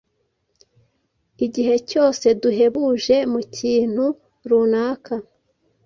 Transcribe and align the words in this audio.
Igihe 1.45 1.75
cyose 1.89 2.25
duhebuje 2.41 3.15
mu 3.31 3.39
kintu 3.57 4.05
runaka, 4.49 5.13